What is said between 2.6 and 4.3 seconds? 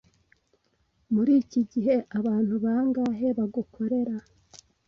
bangahe bagukorera?